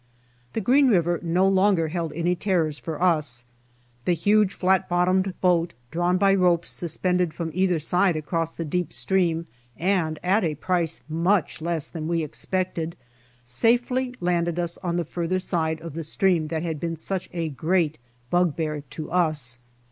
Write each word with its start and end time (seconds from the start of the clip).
The 0.53 0.61
Green 0.61 0.87
river 0.87 1.19
no 1.21 1.47
longer 1.47 1.89
held 1.89 2.11
any 2.13 2.35
terrors 2.35 2.79
for 2.79 2.99
us. 3.03 3.45
The 4.05 4.13
huge 4.15 4.51
fiat 4.51 4.89
bottomed 4.89 5.39
boat, 5.41 5.75
drawn 5.91 6.17
by 6.17 6.33
ropes 6.33 6.71
suspended 6.71 7.35
from 7.35 7.51
either 7.53 7.77
side 7.77 8.15
across 8.15 8.51
the 8.51 8.65
deep 8.65 8.91
stream 8.93 9.45
and 9.77 10.17
at 10.23 10.43
a 10.43 10.55
price 10.55 11.01
much 11.07 11.61
less 11.61 11.87
than 11.87 12.07
we 12.07 12.23
expected, 12.23 12.95
safely 13.43 14.15
landed 14.19 14.57
us 14.57 14.79
on 14.79 14.95
the 14.95 15.05
farther 15.05 15.37
side 15.37 15.79
of 15.81 15.93
the 15.93 16.03
stream 16.03 16.47
that 16.47 16.63
had 16.63 16.79
been 16.79 16.95
such 16.95 17.29
a 17.31 17.49
great 17.49 17.99
bug 18.31 18.55
bear 18.55 18.81
to 18.81 19.11
us. 19.11 19.59